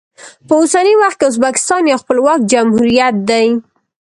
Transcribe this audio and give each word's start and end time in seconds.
په 0.47 0.53
اوسني 0.59 0.93
وخت 1.01 1.17
کې 1.19 1.27
ازبکستان 1.29 1.81
یو 1.85 2.01
خپلواک 2.03 2.39
جمهوریت 2.51 3.15
دی. 3.29 3.47